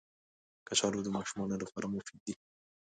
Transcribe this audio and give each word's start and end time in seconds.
کچالو 0.67 0.99
د 1.05 1.09
ماشومانو 1.15 1.55
لپاره 1.63 1.91
مفید 1.95 2.19
دي 2.25 2.33